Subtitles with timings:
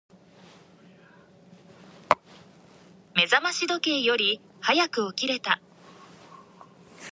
[3.13, 5.61] 目覚まし時計より早く起きれた。